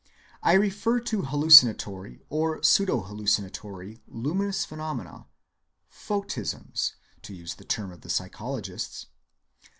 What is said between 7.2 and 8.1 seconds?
to use the term of the